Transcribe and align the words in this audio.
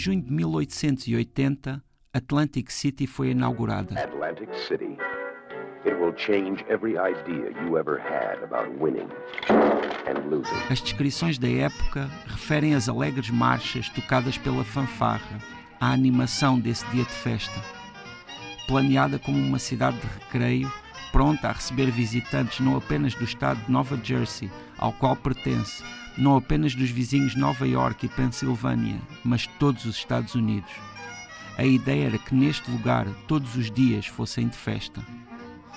Em 0.00 0.02
junho 0.02 0.22
de 0.22 0.32
1880, 0.32 1.84
Atlantic 2.14 2.70
City 2.70 3.06
foi 3.06 3.32
inaugurada. 3.32 4.00
Atlantic 4.00 4.48
City. 4.66 4.96
It 5.84 5.94
will 6.00 6.14
change 6.16 6.64
every 6.70 6.92
idea 6.92 7.50
you 7.62 7.76
ever 7.76 8.00
had 8.00 8.42
about 8.42 8.70
winning 8.82 9.10
and 9.50 10.30
losing. 10.30 10.56
As 10.70 10.80
descrições 10.80 11.36
da 11.36 11.50
época 11.50 12.10
referem 12.26 12.74
as 12.74 12.88
alegres 12.88 13.28
marchas 13.28 13.90
tocadas 13.90 14.38
pela 14.38 14.64
fanfarra, 14.64 15.38
a 15.78 15.92
animação 15.92 16.58
desse 16.58 16.86
dia 16.86 17.04
de 17.04 17.12
festa. 17.12 17.60
Planeada 18.66 19.18
como 19.18 19.36
uma 19.36 19.58
cidade 19.58 19.98
de 20.00 20.06
recreio, 20.06 20.72
pronta 21.12 21.48
a 21.48 21.52
receber 21.52 21.90
visitantes 21.90 22.60
não 22.60 22.76
apenas 22.76 23.14
do 23.14 23.24
estado 23.24 23.64
de 23.64 23.70
Nova 23.70 23.98
Jersey, 24.02 24.50
ao 24.78 24.92
qual 24.92 25.16
pertence, 25.16 25.82
não 26.16 26.36
apenas 26.36 26.74
dos 26.74 26.90
vizinhos 26.90 27.34
Nova 27.34 27.66
York 27.66 28.06
e 28.06 28.08
Pensilvânia, 28.08 29.00
mas 29.24 29.46
todos 29.58 29.84
os 29.84 29.96
Estados 29.96 30.34
Unidos. 30.34 30.70
A 31.56 31.64
ideia 31.64 32.06
era 32.06 32.18
que 32.18 32.34
neste 32.34 32.70
lugar 32.70 33.06
todos 33.26 33.54
os 33.56 33.70
dias 33.70 34.06
fossem 34.06 34.48
de 34.48 34.56
festa. 34.56 35.04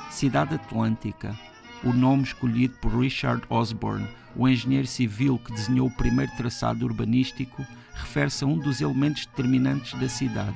Cidade 0.09 0.55
Atlântica, 0.55 1.37
o 1.83 1.91
nome 1.91 2.23
escolhido 2.23 2.75
por 2.77 2.97
Richard 2.97 3.43
Osborne, 3.49 4.07
o 4.35 4.47
engenheiro 4.47 4.87
civil 4.87 5.37
que 5.37 5.51
desenhou 5.51 5.87
o 5.87 5.95
primeiro 5.95 6.31
traçado 6.37 6.85
urbanístico, 6.85 7.65
refere-se 7.93 8.43
a 8.43 8.47
um 8.47 8.57
dos 8.57 8.81
elementos 8.81 9.25
determinantes 9.25 9.99
da 9.99 10.07
cidade, 10.07 10.55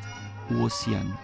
o 0.50 0.62
oceano. 0.62 1.17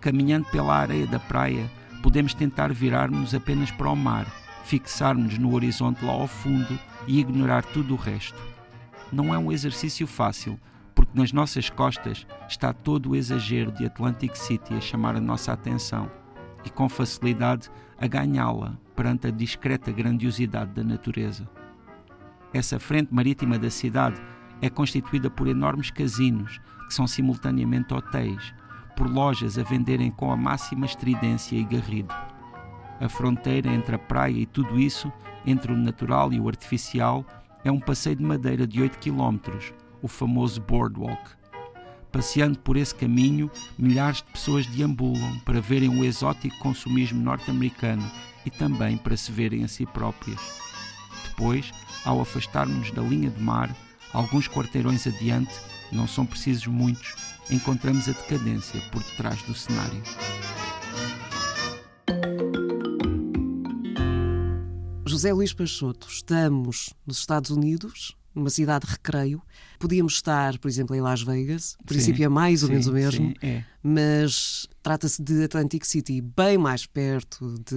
Caminhando 0.00 0.46
pela 0.46 0.76
areia 0.76 1.06
da 1.06 1.18
praia, 1.18 1.70
podemos 2.02 2.34
tentar 2.34 2.72
virar-nos 2.72 3.34
apenas 3.34 3.70
para 3.70 3.90
o 3.90 3.96
mar, 3.96 4.26
fixar-nos 4.64 5.38
no 5.38 5.54
horizonte 5.54 6.04
lá 6.04 6.12
ao 6.12 6.26
fundo 6.26 6.78
e 7.06 7.20
ignorar 7.20 7.64
tudo 7.64 7.94
o 7.94 7.96
resto. 7.96 8.40
Não 9.12 9.34
é 9.34 9.38
um 9.38 9.50
exercício 9.50 10.06
fácil, 10.06 10.58
porque 10.94 11.18
nas 11.18 11.32
nossas 11.32 11.70
costas 11.70 12.26
está 12.48 12.72
todo 12.72 13.10
o 13.10 13.16
exagero 13.16 13.72
de 13.72 13.86
Atlantic 13.86 14.34
City 14.36 14.74
a 14.74 14.80
chamar 14.80 15.16
a 15.16 15.20
nossa 15.20 15.52
atenção 15.52 16.10
e 16.64 16.70
com 16.70 16.88
facilidade 16.88 17.70
a 17.98 18.06
ganhá-la 18.06 18.76
perante 18.94 19.28
a 19.28 19.30
discreta 19.30 19.92
grandiosidade 19.92 20.72
da 20.72 20.84
natureza. 20.84 21.48
Essa 22.52 22.78
frente 22.78 23.14
marítima 23.14 23.58
da 23.58 23.70
cidade 23.70 24.20
é 24.60 24.68
constituída 24.68 25.30
por 25.30 25.46
enormes 25.46 25.90
casinos, 25.90 26.60
que 26.86 26.94
são 26.94 27.06
simultaneamente 27.06 27.94
hotéis, 27.94 28.54
por 28.98 29.08
lojas 29.08 29.56
a 29.56 29.62
venderem 29.62 30.10
com 30.10 30.32
a 30.32 30.36
máxima 30.36 30.84
estridência 30.84 31.54
e 31.54 31.62
garrido. 31.62 32.12
A 33.00 33.08
fronteira 33.08 33.72
entre 33.72 33.94
a 33.94 33.98
praia 33.98 34.40
e 34.40 34.44
tudo 34.44 34.76
isso, 34.76 35.12
entre 35.46 35.72
o 35.72 35.76
natural 35.76 36.32
e 36.32 36.40
o 36.40 36.48
artificial, 36.48 37.24
é 37.64 37.70
um 37.70 37.78
passeio 37.78 38.16
de 38.16 38.24
madeira 38.24 38.66
de 38.66 38.82
8 38.82 38.98
km, 38.98 39.38
o 40.02 40.08
famoso 40.08 40.60
boardwalk. 40.60 41.30
Passeando 42.10 42.58
por 42.58 42.76
esse 42.76 42.92
caminho, 42.92 43.48
milhares 43.78 44.16
de 44.16 44.32
pessoas 44.32 44.66
deambulam 44.66 45.38
para 45.44 45.60
verem 45.60 45.90
o 45.90 46.04
exótico 46.04 46.58
consumismo 46.58 47.22
norte-americano 47.22 48.10
e 48.44 48.50
também 48.50 48.96
para 48.96 49.16
se 49.16 49.30
verem 49.30 49.62
a 49.62 49.68
si 49.68 49.86
próprias. 49.86 50.40
Depois, 51.28 51.70
ao 52.04 52.20
afastarmos-nos 52.20 52.90
da 52.90 53.02
linha 53.02 53.30
de 53.30 53.40
mar, 53.40 53.72
alguns 54.12 54.48
quarteirões 54.48 55.06
adiante, 55.06 55.54
não 55.92 56.08
são 56.08 56.26
precisos 56.26 56.66
muitos, 56.66 57.27
encontramos 57.50 58.08
a 58.08 58.12
decadência 58.12 58.80
por 58.90 59.02
detrás 59.02 59.40
do 59.42 59.54
cenário. 59.54 60.02
José 65.08 65.32
Luís 65.32 65.52
Peixoto, 65.52 66.06
estamos 66.08 66.94
nos 67.06 67.18
Estados 67.18 67.50
Unidos, 67.50 68.16
numa 68.38 68.50
cidade 68.50 68.86
de 68.86 68.92
recreio. 68.92 69.42
Podíamos 69.78 70.14
estar, 70.14 70.58
por 70.58 70.68
exemplo, 70.68 70.94
em 70.96 71.00
Las 71.00 71.22
Vegas, 71.22 71.76
o 71.80 71.84
princípio 71.84 72.24
é 72.24 72.28
mais 72.28 72.62
ou 72.62 72.66
sim, 72.68 72.72
menos 72.72 72.86
o 72.88 72.92
mesmo, 72.92 73.28
sim, 73.28 73.34
é. 73.40 73.62
mas 73.80 74.66
trata-se 74.82 75.22
de 75.22 75.44
Atlantic 75.44 75.84
City, 75.84 76.20
bem 76.20 76.58
mais 76.58 76.84
perto 76.84 77.54
de 77.64 77.76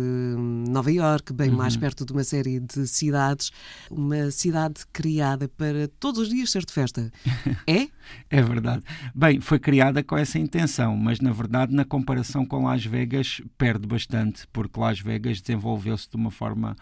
Nova 0.70 0.92
York, 0.92 1.32
bem 1.34 1.50
Uhum. 1.52 1.58
mais 1.58 1.76
perto 1.78 2.04
de 2.06 2.14
uma 2.14 2.24
série 2.24 2.60
de 2.60 2.88
cidades, 2.88 3.52
uma 3.90 4.32
cidade 4.32 4.82
criada 4.92 5.48
para 5.48 5.88
todos 6.00 6.22
os 6.22 6.30
dias 6.30 6.50
ser 6.50 6.66
de 6.66 6.74
festa. 6.74 7.12
É? 7.68 7.88
É 8.30 8.42
verdade. 8.42 8.84
Bem, 9.14 9.40
foi 9.40 9.60
criada 9.60 10.04
com 10.04 10.18
essa 10.18 10.40
intenção, 10.40 10.98
mas 10.98 11.20
na 11.20 11.32
verdade, 11.32 11.74
na 11.74 11.86
comparação 11.86 12.46
com 12.46 12.64
Las 12.64 12.84
Vegas, 12.84 13.42
perde 13.58 13.88
bastante, 13.88 14.48
porque 14.52 14.80
Las 14.80 15.00
Vegas 15.00 15.40
desenvolveu-se 15.40 16.10
de 16.10 16.16
uma 16.16 16.32
forma 16.32 16.76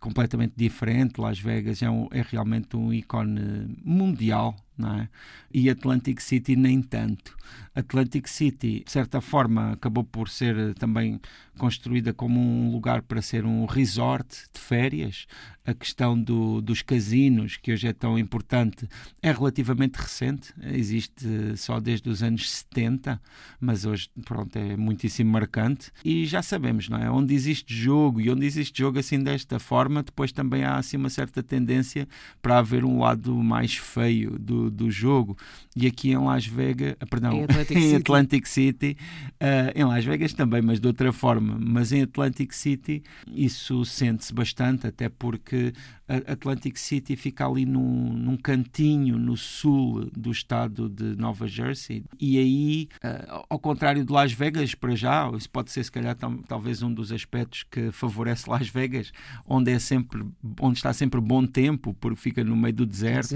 completamente 0.00 0.54
diferente. 0.56 1.20
Las 1.20 1.38
Vegas 1.40 1.82
é, 1.82 1.90
um- 1.90 2.08
é 2.10 2.22
realmente 2.22 2.76
um 2.76 2.92
ícone 2.92 3.76
mundial, 3.84 4.56
não 4.76 4.94
é? 5.00 5.08
E 5.52 5.70
Atlantic 5.70 6.20
City 6.20 6.56
nem 6.56 6.82
tanto. 6.82 7.36
Atlantic 7.74 8.28
City, 8.28 8.82
de 8.84 8.90
certa 8.90 9.20
forma, 9.20 9.72
acabou 9.72 10.04
por 10.04 10.28
ser 10.28 10.56
eh, 10.56 10.74
também 10.74 11.20
construída 11.56 12.12
como 12.12 12.38
um 12.40 12.70
lugar 12.70 13.02
para 13.02 13.20
ser 13.22 13.44
um 13.44 13.64
resort 13.64 14.28
de 14.54 14.60
férias. 14.60 15.26
A 15.64 15.74
questão 15.74 16.16
do- 16.20 16.60
dos 16.60 16.80
casinos, 16.80 17.56
que 17.56 17.72
hoje 17.72 17.88
é 17.88 17.92
tão 17.92 18.16
importante, 18.16 18.88
é 19.20 19.32
relativamente 19.32 19.96
recente, 19.96 20.54
existe 20.62 21.26
só 21.56 21.80
desde 21.80 22.08
os 22.08 22.22
anos 22.22 22.48
70, 22.48 23.20
mas 23.60 23.84
hoje, 23.84 24.08
pronto, 24.24 24.56
é 24.56 24.76
muitíssimo 24.76 25.30
marcante. 25.32 25.90
E 26.04 26.24
já 26.24 26.40
sabemos, 26.40 26.88
não 26.88 26.98
é? 26.98 27.10
Onde 27.10 27.34
existe 27.34 27.74
jogo 27.74 28.20
e 28.20 28.30
onde 28.30 28.46
existe 28.46 28.78
jogo 28.78 29.00
assim 29.00 29.20
desta 29.20 29.58
forma, 29.58 30.04
depois 30.04 30.30
também 30.30 30.62
há 30.62 30.76
assim 30.76 30.96
uma 30.96 31.10
certa 31.10 31.42
tendência 31.42 32.06
para 32.40 32.58
haver 32.58 32.84
um 32.84 33.00
lado 33.00 33.34
mais 33.34 33.74
feio 33.74 34.38
do, 34.38 34.70
do 34.70 34.88
jogo. 34.88 35.36
E 35.74 35.84
aqui 35.86 36.10
em 36.10 36.18
Las 36.18 36.46
Vegas, 36.46 36.94
ah, 37.00 37.06
perdão, 37.06 37.32
Em 37.32 37.42
Atlantic 37.44 37.74
em 37.76 37.80
City. 37.82 37.96
Atlantic 37.96 38.46
City, 38.46 38.96
ah, 39.40 39.72
em 39.74 39.82
Las 39.84 40.04
Vegas 40.04 40.32
também, 40.32 40.62
mas 40.62 40.78
de 40.78 40.86
outra 40.86 41.12
forma, 41.12 41.45
mas 41.46 41.92
em 41.92 42.02
Atlantic 42.02 42.52
City 42.52 43.02
isso 43.26 43.84
sente-se 43.84 44.32
bastante, 44.34 44.86
até 44.86 45.08
porque 45.08 45.72
Atlantic 46.08 46.76
City 46.76 47.16
fica 47.16 47.46
ali 47.46 47.64
num, 47.66 48.12
num 48.12 48.36
cantinho 48.36 49.18
no 49.18 49.36
sul 49.36 50.08
do 50.16 50.30
estado 50.30 50.88
de 50.88 51.16
Nova 51.16 51.46
Jersey 51.48 52.04
e 52.20 52.38
aí, 52.38 52.88
ah, 53.02 53.44
ao 53.50 53.58
contrário 53.58 54.04
de 54.04 54.12
Las 54.12 54.32
Vegas, 54.32 54.74
para 54.74 54.94
já, 54.94 55.30
isso 55.36 55.50
pode 55.50 55.70
ser 55.72 55.84
se 55.84 55.90
calhar 55.90 56.14
tam- 56.14 56.42
talvez 56.46 56.82
um 56.82 56.92
dos 56.92 57.10
aspectos 57.10 57.64
que 57.70 57.90
favorece 57.90 58.48
Las 58.48 58.68
Vegas, 58.68 59.10
onde 59.46 59.70
é 59.72 59.78
sempre, 59.78 60.24
onde 60.60 60.78
está 60.78 60.92
sempre 60.92 61.20
bom 61.20 61.44
tempo, 61.46 61.92
porque 62.00 62.20
fica 62.20 62.44
no 62.44 62.56
meio 62.56 62.74
do 62.74 62.86
deserto, 62.86 63.34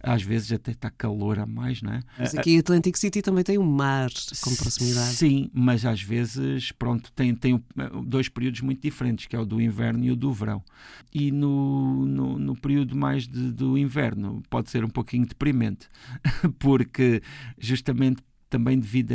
às 0.00 0.22
vezes 0.22 0.52
até 0.52 0.70
está 0.72 0.90
calor 0.90 1.38
a 1.38 1.46
mais, 1.46 1.82
não 1.82 1.92
é? 1.94 2.00
Mas 2.18 2.34
aqui 2.34 2.52
em 2.52 2.58
Atlantic 2.58 2.96
City 2.96 3.22
também 3.22 3.42
tem 3.42 3.58
um 3.58 3.64
mar 3.70 4.08
com 4.40 4.54
proximidade. 4.54 5.14
Sim, 5.14 5.50
mas 5.52 5.84
às 5.84 6.00
vezes, 6.00 6.70
pronto, 6.72 7.10
tem, 7.12 7.34
tem 7.34 7.62
dois 8.04 8.28
períodos 8.28 8.60
muito 8.60 8.80
diferentes, 8.80 9.26
que 9.26 9.34
é 9.34 9.38
o 9.38 9.44
do 9.44 9.60
inverno 9.60 10.04
e 10.04 10.10
o 10.10 10.16
do 10.16 10.32
verão. 10.32 10.62
E 11.12 11.30
no, 11.30 12.03
no, 12.04 12.38
no 12.38 12.54
período 12.56 12.96
mais 12.96 13.26
de- 13.28 13.52
do 13.52 13.76
inverno 13.78 14.42
pode 14.50 14.70
ser 14.70 14.84
um 14.84 14.88
pouquinho 14.90 15.26
deprimente, 15.26 15.88
porque 16.58 17.22
justamente 17.58 18.22
também 18.50 18.78
devido 18.78 19.12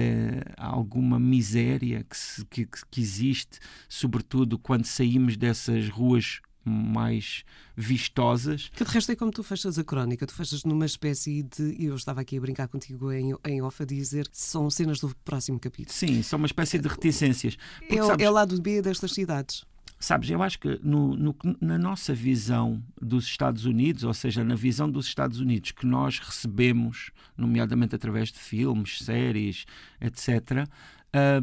a 0.57 0.65
alguma 0.67 1.19
miséria 1.19 2.03
que, 2.03 2.17
se- 2.17 2.45
que, 2.45 2.67
que 2.91 2.99
existe, 3.01 3.59
sobretudo 3.87 4.57
quando 4.59 4.85
saímos 4.85 5.37
dessas 5.37 5.87
ruas 5.89 6.41
mais 6.65 7.43
vistosas, 7.75 8.69
Que 8.75 8.83
de 8.83 8.91
resto 8.91 9.11
é 9.11 9.15
como 9.15 9.31
tu 9.31 9.41
fechas 9.43 9.79
a 9.79 9.83
crónica, 9.83 10.27
tu 10.27 10.33
fechas 10.33 10.63
numa 10.63 10.85
espécie 10.85 11.41
de. 11.43 11.75
Eu 11.83 11.95
estava 11.95 12.21
aqui 12.21 12.37
a 12.37 12.41
brincar 12.41 12.67
contigo 12.67 13.11
em, 13.11 13.33
em 13.47 13.61
off 13.61 13.81
a 13.81 13.85
dizer 13.85 14.27
que 14.27 14.37
são 14.37 14.69
cenas 14.69 14.99
do 14.99 15.15
próximo 15.23 15.59
capítulo. 15.59 15.95
sim, 15.95 16.21
são 16.21 16.37
uma 16.37 16.45
espécie 16.45 16.77
de 16.77 16.87
reticências. 16.87 17.57
Porque, 17.79 17.97
É, 17.97 18.03
o- 18.03 18.07
sabes, 18.07 18.25
é 18.25 18.29
o 18.29 18.33
lado 18.33 18.61
B 18.61 18.81
destas 18.81 19.11
cidades. 19.13 19.63
Sabes, 20.01 20.29
eu 20.29 20.41
acho 20.41 20.57
que 20.59 20.79
no- 20.81 21.13
no- 21.15 21.35
na 21.59 21.77
nossa 21.77 22.13
visão 22.13 22.81
dos 23.01 23.25
Estados 23.25 23.65
Unidos, 23.65 24.03
ou 24.05 24.13
seja, 24.13 24.43
na 24.45 24.55
visão 24.55 24.89
dos 24.89 25.05
Estados 25.05 25.39
Unidos 25.41 25.71
que 25.71 25.85
nós 25.85 26.19
recebemos, 26.19 27.11
nomeadamente 27.37 27.95
através 27.95 28.29
de 28.31 28.39
filmes, 28.39 28.99
séries, 28.99 29.65
etc., 29.99 30.65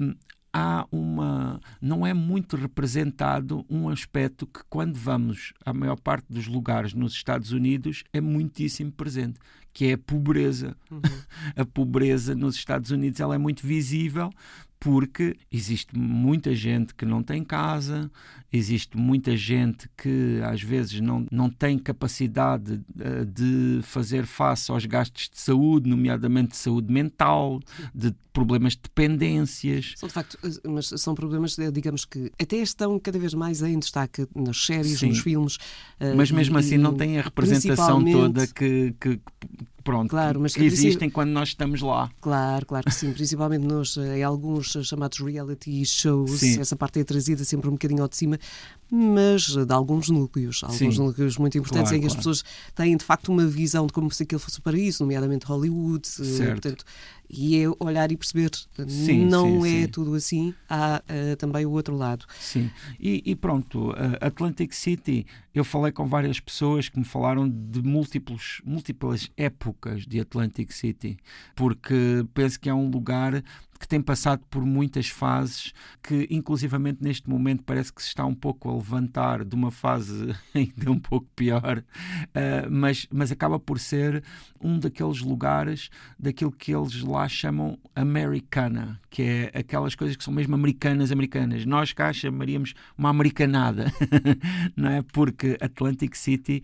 hum, 0.00 0.14
há 0.54 0.86
uma. 0.90 1.60
não 1.82 2.06
é 2.06 2.14
muito 2.14 2.56
representado 2.56 3.66
um 3.68 3.90
aspecto 3.90 4.46
que, 4.46 4.60
quando 4.70 4.96
vamos 4.96 5.52
à 5.62 5.74
maior 5.74 5.96
parte 6.00 6.24
dos 6.30 6.46
lugares 6.46 6.94
nos 6.94 7.12
Estados 7.12 7.52
Unidos, 7.52 8.04
é 8.10 8.22
muitíssimo 8.22 8.90
presente, 8.90 9.38
que 9.76 9.88
é 9.88 9.92
a 9.92 9.98
pobreza. 9.98 10.74
A 11.54 11.64
pobreza 11.66 12.34
nos 12.34 12.56
Estados 12.56 12.90
Unidos 12.90 13.20
ela 13.20 13.34
é 13.34 13.38
muito 13.38 13.66
visível 13.66 14.30
porque 14.80 15.36
existe 15.50 15.96
muita 15.96 16.54
gente 16.54 16.94
que 16.94 17.04
não 17.06 17.22
tem 17.22 17.42
casa, 17.42 18.10
existe 18.52 18.96
muita 18.96 19.34
gente 19.36 19.88
que 19.96 20.38
às 20.44 20.62
vezes 20.62 21.00
não, 21.00 21.26
não 21.32 21.48
tem 21.50 21.78
capacidade 21.78 22.80
eh, 23.00 23.24
de 23.24 23.80
fazer 23.82 24.26
face 24.26 24.70
aos 24.70 24.84
gastos 24.84 25.30
de 25.32 25.40
saúde, 25.40 25.88
nomeadamente 25.88 26.50
de 26.50 26.56
saúde 26.58 26.92
mental, 26.92 27.58
de 27.94 28.14
problemas 28.34 28.74
de 28.74 28.80
dependências. 28.82 29.94
São 29.96 30.08
de 30.08 30.12
facto, 30.12 30.38
eh, 30.44 30.68
mas 30.68 30.88
são 30.88 31.14
problemas, 31.14 31.58
eh, 31.58 31.70
digamos 31.70 32.04
que 32.04 32.30
até 32.40 32.56
estão 32.58 32.98
cada 33.00 33.18
vez 33.18 33.32
mais 33.34 33.62
em 33.62 33.78
destaque 33.78 34.26
nas 34.34 34.58
séries, 34.64 34.98
Sim. 34.98 35.08
nos 35.08 35.20
filmes. 35.20 35.58
Mas 36.16 36.30
mesmo 36.30 36.58
e- 36.58 36.60
assim 36.60 36.76
não 36.76 36.94
tem 36.94 37.18
a 37.18 37.22
representação 37.22 38.04
toda 38.04 38.46
que- 38.46 38.94
que 39.00 39.18
pronto, 39.86 40.10
Claro, 40.10 40.40
mas 40.40 40.54
que 40.54 40.64
existem 40.64 41.08
quando 41.08 41.30
nós 41.30 41.50
estamos 41.50 41.80
lá. 41.80 42.10
Claro, 42.20 42.66
claro 42.66 42.84
que 42.84 42.94
sim. 42.94 43.12
Principalmente 43.12 43.62
nos, 43.62 43.96
eh, 43.96 44.18
em 44.18 44.22
alguns 44.24 44.74
eh, 44.74 44.82
chamados 44.82 45.20
reality 45.20 45.84
shows, 45.84 46.40
Sim. 46.40 46.60
essa 46.60 46.74
parte 46.74 46.98
é 46.98 47.04
trazida 47.04 47.44
sempre 47.44 47.68
um 47.68 47.72
bocadinho 47.72 48.02
ao 48.02 48.08
de 48.08 48.16
cima, 48.16 48.38
mas 48.90 49.56
eh, 49.56 49.64
de 49.64 49.72
alguns 49.72 50.08
núcleos, 50.08 50.62
alguns 50.62 50.78
Sim. 50.78 51.02
núcleos 51.02 51.36
muito 51.38 51.58
importantes 51.58 51.90
Claro, 51.90 51.96
em 51.96 52.00
que 52.00 52.06
as 52.06 52.12
claro. 52.12 52.18
pessoas 52.30 52.44
têm 52.74 52.96
de 52.96 53.04
facto 53.04 53.30
uma 53.32 53.46
visão 53.46 53.86
de 53.86 53.92
como 53.92 54.10
se 54.10 54.22
aquilo 54.22 54.38
fosse 54.40 54.58
o 54.58 54.62
paraíso, 54.62 55.02
nomeadamente 55.02 55.46
Hollywood. 55.46 56.06
eh, 56.08 56.24
Certo. 56.24 56.52
Portanto, 56.62 56.84
e 57.28 57.56
é 57.60 57.64
olhar 57.80 58.12
e 58.12 58.16
perceber, 58.16 58.50
eh, 58.78 58.84
Sim, 58.88 59.26
não 59.26 59.62
sim, 59.62 59.68
é 59.78 59.82
sim. 59.82 59.88
tudo 59.88 60.14
assim, 60.14 60.54
há 60.68 61.02
eh, 61.08 61.34
também 61.36 61.66
o 61.66 61.70
outro 61.72 61.96
lado. 61.96 62.24
Sim, 62.38 62.70
e, 63.00 63.20
e 63.26 63.34
pronto, 63.34 63.92
a 64.20 64.26
Atlantic 64.26 64.72
City, 64.72 65.26
eu 65.52 65.64
falei 65.64 65.90
com 65.90 66.06
várias 66.06 66.38
pessoas 66.38 66.88
que 66.88 66.96
me 66.98 67.04
falaram 67.04 67.48
de 67.48 67.82
múltiplos, 67.82 68.60
múltiplas 68.64 69.28
épocas 69.36 70.06
de 70.06 70.20
Atlantic 70.20 70.70
City, 70.70 71.16
porque 71.56 72.24
penso 72.32 72.60
que 72.60 72.68
é 72.68 72.74
um 72.74 72.88
lugar 72.90 73.42
que 73.78 73.88
tem 73.88 74.00
passado 74.00 74.42
por 74.50 74.64
muitas 74.64 75.08
fases, 75.08 75.72
que 76.02 76.26
inclusivamente 76.30 77.02
neste 77.02 77.28
momento 77.28 77.62
parece 77.62 77.92
que 77.92 78.02
se 78.02 78.08
está 78.08 78.24
um 78.24 78.34
pouco 78.34 78.70
a 78.70 78.74
levantar 78.74 79.44
de 79.44 79.54
uma 79.54 79.70
fase 79.70 80.34
ainda 80.54 80.90
um 80.90 80.98
pouco 80.98 81.26
pior, 81.34 81.82
ah, 82.34 82.68
mas, 82.70 83.06
mas 83.10 83.32
acaba 83.32 83.58
por 83.58 83.78
ser 83.78 84.22
um 84.60 84.78
daqueles 84.78 85.20
lugares 85.20 85.90
daquilo 86.18 86.52
que 86.52 86.74
eles 86.74 87.02
lá 87.02 87.28
chamam 87.28 87.78
americana, 87.94 89.00
que 89.10 89.22
é 89.22 89.58
aquelas 89.58 89.94
coisas 89.94 90.16
que 90.16 90.24
são 90.24 90.32
mesmo 90.32 90.54
americanas, 90.54 91.12
americanas. 91.12 91.64
Nós 91.64 91.92
cá 91.92 92.12
chamaríamos 92.12 92.74
uma 92.96 93.10
americanada, 93.10 93.92
não 94.76 94.90
é? 94.90 95.02
Porque 95.02 95.56
Atlantic 95.60 96.14
City 96.16 96.62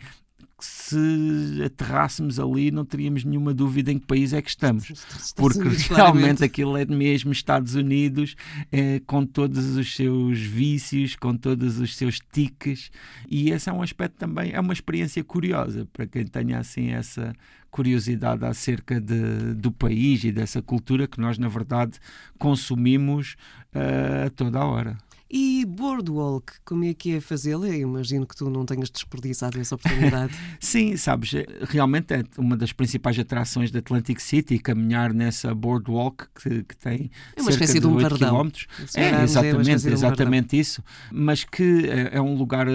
se 0.64 1.62
aterrássemos 1.64 2.38
ali 2.38 2.70
não 2.70 2.85
teríamos 2.85 3.25
nenhuma 3.25 3.53
dúvida 3.53 3.93
em 3.93 3.99
que 3.99 4.06
país 4.06 4.32
é 4.32 4.41
que 4.41 4.50
estamos. 4.50 4.93
Porque 5.37 5.61
realmente 5.91 6.44
aquilo 6.44 6.76
é 6.76 6.85
mesmo 6.85 7.32
Estados 7.32 7.75
Unidos, 7.75 8.37
eh, 8.70 9.00
com 9.06 9.25
todos 9.25 9.76
os 9.76 9.94
seus 9.94 10.38
vícios, 10.38 11.17
com 11.17 11.37
todos 11.37 11.79
os 11.79 11.97
seus 11.97 12.19
tiques, 12.32 12.91
e 13.29 13.50
esse 13.50 13.69
é 13.69 13.73
um 13.73 13.82
aspecto 13.82 14.17
também, 14.17 14.53
é 14.53 14.61
uma 14.61 14.73
experiência 14.73 15.23
curiosa 15.25 15.87
para 15.93 16.06
quem 16.06 16.26
tenha 16.26 16.59
assim 16.59 16.91
essa 16.91 17.35
curiosidade 17.70 18.44
acerca 18.44 19.00
de, 19.00 19.55
do 19.55 19.73
país 19.73 20.23
e 20.25 20.31
dessa 20.31 20.61
cultura 20.61 21.06
que 21.06 21.19
nós, 21.19 21.38
na 21.38 21.49
verdade, 21.49 21.99
consumimos 22.38 23.37
eh, 23.75 24.25
a 24.26 24.31
toda 24.31 24.59
a 24.59 24.64
hora. 24.64 24.99
E 25.34 25.64
Boardwalk, 25.64 26.52
como 26.62 26.84
é 26.84 26.93
que 26.93 27.17
é 27.17 27.20
fazê-la? 27.20 27.69
Eu 27.69 27.88
imagino 27.88 28.26
que 28.26 28.37
tu 28.37 28.50
não 28.50 28.67
tenhas 28.67 28.90
desperdiçado 28.90 29.58
essa 29.58 29.76
oportunidade. 29.76 30.34
Sim, 30.61 30.94
sabes, 30.99 31.32
eh, 31.32 31.46
realmente 31.62 32.12
é 32.12 32.23
uma 32.37 32.55
das 32.55 32.70
principais 32.70 33.19
atrações 33.19 33.70
da 33.70 33.79
Atlantic 33.79 34.20
City, 34.20 34.58
caminhar 34.58 35.14
nessa 35.14 35.55
boardwalk 35.55 36.26
que, 36.34 36.62
que 36.64 36.76
tem 36.76 37.11
É 37.34 37.40
uma 37.40 37.50
cerca 37.50 37.64
espécie 37.64 37.81
de 37.81 37.87
um 37.87 37.94
8 37.94 38.08
pardão. 38.11 38.29
quilómetros. 38.29 38.67
Se 38.87 39.00
É, 39.00 39.05
é 39.05 39.23
exatamente, 39.23 39.81
de 39.81 39.88
um 39.88 39.93
exatamente 39.93 40.58
isso. 40.58 40.84
Mas 41.11 41.44
que 41.44 41.88
é, 41.88 42.19
é 42.19 42.20
um 42.20 42.35
lugar 42.37 42.67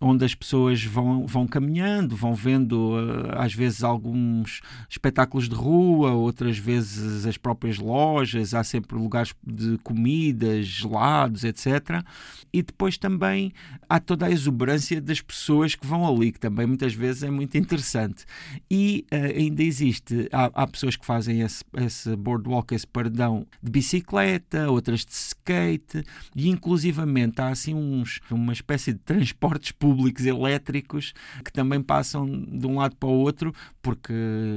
onde 0.00 0.24
as 0.24 0.34
pessoas 0.34 0.82
vão, 0.82 1.26
vão 1.26 1.46
caminhando, 1.46 2.16
vão 2.16 2.34
vendo 2.34 2.94
eh, 2.98 3.34
às 3.36 3.52
vezes 3.52 3.84
alguns 3.84 4.62
espetáculos 4.88 5.50
de 5.50 5.54
rua, 5.54 6.12
outras 6.12 6.56
vezes 6.56 7.26
as 7.26 7.36
próprias 7.36 7.76
lojas, 7.76 8.54
há 8.54 8.64
sempre 8.64 8.96
lugares 8.96 9.34
de 9.46 9.76
comidas, 9.82 10.64
gelados, 10.64 11.44
etc. 11.44 12.05
E 12.52 12.62
depois 12.62 12.96
também 12.96 13.52
há 13.88 14.00
toda 14.00 14.26
a 14.26 14.30
exuberância 14.30 15.00
das 15.00 15.20
pessoas 15.20 15.74
que 15.74 15.86
vão 15.86 16.06
ali, 16.06 16.32
que 16.32 16.40
também 16.40 16.66
muitas 16.66 16.94
vezes 16.94 17.22
é 17.22 17.30
muito 17.30 17.56
interessante. 17.56 18.24
E 18.70 19.04
eh, 19.10 19.34
ainda 19.36 19.62
existe, 19.62 20.28
há, 20.32 20.50
há 20.54 20.66
pessoas 20.66 20.96
que 20.96 21.04
fazem 21.04 21.40
esse, 21.40 21.64
esse 21.76 22.14
boardwalk, 22.16 22.74
esse 22.74 22.86
pardão 22.86 23.46
de 23.62 23.70
bicicleta, 23.70 24.70
outras 24.70 25.04
de 25.04 25.12
skate, 25.12 26.04
e 26.34 26.48
inclusivamente 26.48 27.40
há 27.40 27.48
assim 27.48 27.74
uns, 27.74 28.20
uma 28.30 28.52
espécie 28.52 28.92
de 28.92 28.98
transportes 29.00 29.72
públicos 29.72 30.24
elétricos 30.24 31.12
que 31.44 31.52
também 31.52 31.82
passam 31.82 32.26
de 32.26 32.66
um 32.66 32.76
lado 32.76 32.96
para 32.96 33.08
o 33.08 33.12
outro, 33.12 33.54
porque 33.82 34.12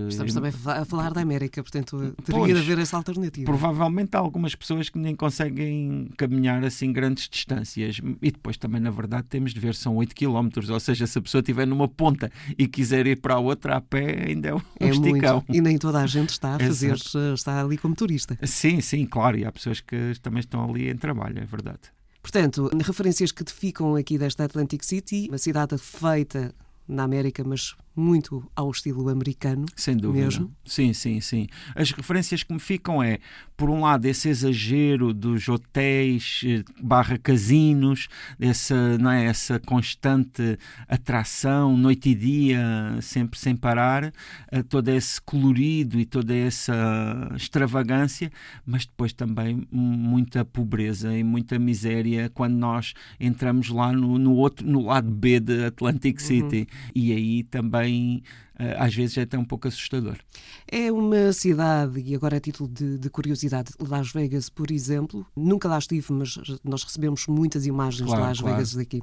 Estamos 0.10 0.34
também 0.34 0.52
a 0.66 0.86
falar 0.86 1.14
da 1.14 1.22
América, 1.22 1.62
portanto 1.62 2.16
teria 2.24 2.40
Pois. 2.40 2.54
de 2.54 2.60
haver 2.60 2.80
essa 2.80 2.98
alternativa. 2.98 3.46
Provavelmente 3.46 4.16
há 4.16 4.20
algumas 4.20 4.56
pessoas 4.56 4.90
que 4.90 4.98
nem 4.98 5.16
conseguem 5.16 6.10
caminhar 6.18 6.64
assim 6.64 6.92
grandes 6.92 7.28
distâncias. 7.30 7.39
E 8.22 8.32
depois 8.32 8.58
também, 8.58 8.82
na 8.82 8.90
verdade, 8.92 9.28
temos 9.30 9.54
de 9.54 9.60
ver, 9.60 9.76
são 9.76 9.96
8 9.96 10.16
km. 10.16 10.50
Ou 10.72 10.80
seja, 10.80 11.06
se 11.08 11.18
a 11.18 11.22
pessoa 11.22 11.40
estiver 11.42 11.66
numa 11.68 11.88
ponta 11.88 12.32
e 12.58 12.68
quiser 12.68 13.06
ir 13.08 13.20
para 13.20 13.36
a 13.36 13.40
outra 13.40 13.78
a 13.78 13.82
pé, 13.82 14.26
ainda 14.28 14.50
é 14.50 14.56
um 14.56 14.62
É 14.80 14.90
esticão. 14.90 15.36
muito. 15.48 15.56
E 15.56 15.62
nem 15.62 15.78
toda 15.78 16.00
a 16.02 16.08
gente 16.08 16.30
está 16.30 16.56
a 16.56 16.60
fazer, 16.60 16.92
Exato. 16.94 17.34
está 17.34 17.62
ali 17.62 17.78
como 17.78 17.96
turista. 17.96 18.38
Sim, 18.44 18.82
sim, 18.82 19.06
claro. 19.06 19.38
E 19.38 19.46
há 19.46 19.52
pessoas 19.52 19.80
que 19.82 20.14
também 20.22 20.40
estão 20.40 20.70
ali 20.70 20.90
em 20.90 20.96
trabalho, 20.96 21.40
é 21.40 21.46
verdade. 21.46 21.80
Portanto, 22.22 22.70
referências 22.84 23.32
que 23.32 23.44
te 23.44 23.54
ficam 23.54 23.96
aqui 23.96 24.18
desta 24.18 24.44
Atlantic 24.44 24.84
City, 24.84 25.28
uma 25.30 25.38
cidade 25.38 25.78
feita 25.78 26.54
na 26.90 27.04
América, 27.04 27.44
mas 27.46 27.76
muito 27.96 28.50
ao 28.56 28.72
estilo 28.72 29.10
americano. 29.10 29.66
Sem 29.76 29.96
dúvida. 29.96 30.26
Mesmo? 30.26 30.52
Sim, 30.66 30.94
sim, 30.94 31.20
sim. 31.20 31.48
As 31.76 31.92
referências 31.92 32.44
que 32.44 32.54
me 32.54 32.60
ficam 32.60 33.04
é, 33.04 33.20
por 33.58 33.70
um 33.70 33.82
lado, 33.82 34.06
esse 34.06 34.30
exagero 34.30 35.14
dos 35.14 35.50
hotéis 35.50 36.42
eh, 36.46 36.64
barra 36.82 37.18
casinos, 37.18 38.08
essa, 38.40 38.98
não 38.98 39.12
é, 39.12 39.26
essa 39.26 39.60
constante 39.60 40.58
atração, 40.88 41.76
noite 41.76 42.12
e 42.12 42.16
dia, 42.16 42.98
sempre 43.02 43.38
sem 43.38 43.56
parar, 43.56 44.14
eh, 44.50 44.64
todo 44.64 44.88
esse 44.88 45.22
colorido 45.22 46.00
e 46.00 46.06
toda 46.06 46.34
essa 46.34 46.74
extravagância, 47.36 48.32
mas 48.66 48.86
depois 48.86 49.12
também 49.12 49.68
muita 49.70 50.46
pobreza 50.46 51.14
e 51.14 51.24
muita 51.24 51.60
miséria 51.60 52.32
quando 52.34 52.56
nós 52.56 52.94
entramos 53.20 53.68
lá 53.70 53.92
no, 53.92 54.18
no 54.18 54.36
outro, 54.36 54.66
no 54.66 54.86
lado 54.86 55.12
B 55.12 55.40
de 55.42 55.66
Atlantic 55.66 56.22
City. 56.22 56.66
E 56.96 57.12
aí 57.14 57.44
também 57.44 58.24
às 58.78 58.94
vezes 58.94 59.18
é 59.18 59.22
até 59.22 59.38
um 59.38 59.46
pouco 59.46 59.68
assustador. 59.68 60.18
É 60.68 60.92
uma 60.92 61.32
cidade, 61.34 62.00
e 62.00 62.14
agora 62.16 62.38
a 62.38 62.40
título 62.40 62.70
de, 62.70 62.98
de 62.98 63.10
curiosidade, 63.10 63.72
Las 63.80 64.12
Vegas, 64.12 64.50
por 64.50 64.70
exemplo, 64.72 65.26
nunca 65.36 65.68
lá 65.68 65.78
estive, 65.78 66.06
mas 66.12 66.38
nós 66.64 66.84
recebemos 66.84 67.26
muitas 67.28 67.66
imagens 67.66 68.06
Claro, 68.06 68.22
de 68.22 68.28
Las 68.28 68.40
claro. 68.40 68.56
Vegas 68.56 68.74
daqui. 68.74 69.02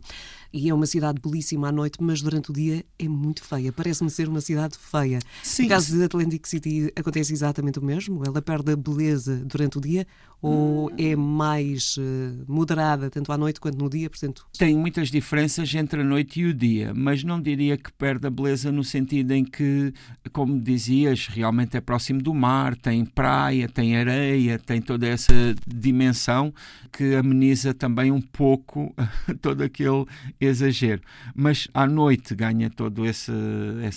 E 0.52 0.68
é 0.70 0.74
uma 0.74 0.86
cidade 0.86 1.20
belíssima 1.20 1.68
à 1.68 1.72
noite, 1.72 1.98
mas 2.00 2.22
durante 2.22 2.50
o 2.50 2.52
dia 2.52 2.84
é 2.98 3.08
muito 3.08 3.42
feia. 3.42 3.72
Parece-me 3.72 4.10
ser 4.10 4.28
uma 4.28 4.40
cidade 4.40 4.76
feia. 4.78 5.18
Sim, 5.42 5.64
no 5.64 5.68
caso 5.70 5.96
de 5.96 6.04
Atlantic 6.04 6.46
City 6.46 6.92
acontece 6.96 7.32
exatamente 7.32 7.78
o 7.78 7.84
mesmo? 7.84 8.22
Ela 8.24 8.40
perde 8.40 8.72
a 8.72 8.76
beleza 8.76 9.36
durante 9.44 9.78
o 9.78 9.80
dia 9.80 10.06
ou 10.40 10.92
é 10.98 11.16
mais 11.16 11.96
eh, 11.98 12.44
moderada 12.46 13.10
tanto 13.10 13.32
à 13.32 13.38
noite 13.38 13.58
quanto 13.58 13.78
no 13.78 13.88
dia? 13.88 14.08
Portanto, 14.08 14.46
Tem 14.56 14.76
muitas 14.76 15.10
diferenças 15.10 15.74
entre 15.74 16.02
a 16.02 16.04
noite 16.04 16.40
e 16.40 16.46
o 16.46 16.54
dia, 16.54 16.92
mas 16.94 17.24
não 17.24 17.40
diria 17.40 17.76
que 17.76 17.90
perde 17.92 18.26
a 18.26 18.30
beleza 18.30 18.70
no 18.70 18.84
sentido 18.84 19.32
em 19.32 19.44
que, 19.46 19.92
como 20.32 20.60
dizias, 20.60 21.28
realmente 21.28 21.76
é 21.76 21.80
próximo 21.80 22.20
do 22.20 22.34
mar, 22.34 22.76
tem 22.76 23.04
praia, 23.04 23.68
tem 23.68 23.96
areia, 23.96 24.58
tem 24.58 24.80
toda 24.80 25.06
essa 25.06 25.32
dimensão 25.66 26.52
que 26.92 27.14
ameniza 27.14 27.72
também 27.72 28.10
um 28.10 28.20
pouco 28.20 28.94
todo 29.40 29.62
aquele 29.62 30.04
exagero. 30.40 31.02
Mas 31.34 31.68
à 31.72 31.86
noite 31.86 32.34
ganha 32.34 32.68
toda 32.68 33.06
essa, 33.06 33.32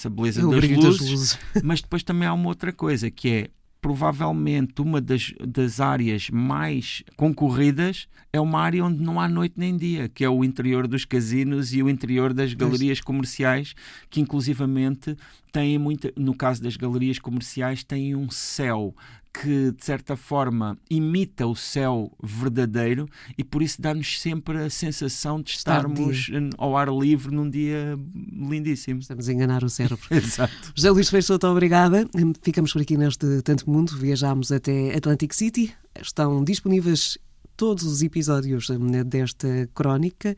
beleza 0.10 0.42
das 0.42 0.64
luzes, 0.70 0.84
das 0.84 1.00
luzes. 1.00 1.40
mas 1.64 1.82
depois 1.82 2.04
também 2.04 2.28
há 2.28 2.34
uma 2.34 2.48
outra 2.48 2.72
coisa 2.72 3.10
que 3.10 3.30
é 3.30 3.50
provavelmente 3.82 4.82
uma 4.82 5.00
das, 5.00 5.34
das 5.40 5.80
áreas 5.80 6.30
mais 6.30 7.04
concorridas 7.16 8.08
é 8.32 8.40
uma 8.40 8.60
área 8.60 8.84
onde 8.86 9.02
não 9.02 9.20
há 9.20 9.28
noite 9.28 9.56
nem 9.58 9.76
dia, 9.76 10.08
que 10.10 10.24
é 10.24 10.30
o 10.30 10.44
interior 10.44 10.88
dos 10.88 11.06
casinos 11.06 11.74
e 11.74 11.82
o 11.82 11.90
interior 11.90 12.34
das 12.34 12.54
galerias 12.54 13.02
comerciais, 13.02 13.74
que 14.10 14.22
inclusivamente 14.22 15.18
têm 15.52 15.78
muita, 15.80 16.14
no 16.16 16.36
caso 16.36 16.62
das 16.62 16.78
galerias 16.78 17.18
comerciais, 17.18 17.84
têm 17.84 18.16
um 18.16 18.30
céu 18.30 18.94
que 19.34 19.72
de 19.72 19.86
certa 19.86 20.16
forma 20.16 20.78
imita 20.90 21.46
o 21.46 21.56
céu 21.56 22.12
verdadeiro 22.22 23.08
e 23.38 23.44
por 23.44 23.62
isso 23.62 23.82
dá-nos 23.82 24.20
sempre 24.20 24.58
a 24.58 24.70
sensação 24.70 25.42
de 25.42 25.52
Estar 25.52 25.88
de 25.88 26.02
estarmos 26.02 26.56
ao 26.58 26.76
ar 26.76 26.90
livre 26.90 27.34
num 27.34 27.50
dia 27.50 27.98
lindíssimo. 28.32 29.00
Estamos 29.00 29.30
a 29.30 29.34
enganar 29.34 29.64
o 29.64 29.70
cérebro. 29.70 30.06
Exato. 30.12 30.74
José 30.76 30.90
Luís 30.90 31.10
Peixoto, 31.10 31.48
obrigada. 31.48 32.08
Ficamos 32.42 32.74
por 32.74 32.82
aqui 32.82 32.98
neste 32.98 33.42
Tanto 33.42 33.70
Mundo. 33.70 33.96
Viajámos 33.98 34.52
até 34.52 34.96
Atlantic 34.96 35.34
City. 35.34 35.74
Estão 36.02 36.44
disponíveis 36.44 37.18
todos 37.56 37.84
os 37.84 38.02
episódios 38.02 38.70
eh, 38.70 39.04
desta 39.04 39.70
crónica 39.74 40.36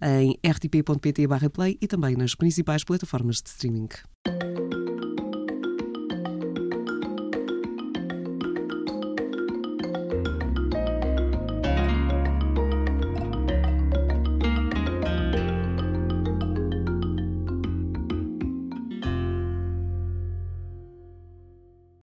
em 0.00 0.38
rtp.pt/play 0.42 1.78
e 1.80 1.86
também 1.86 2.16
nas 2.16 2.34
principais 2.34 2.82
plataformas 2.82 3.42
de 3.42 3.50
streaming. 3.50 3.88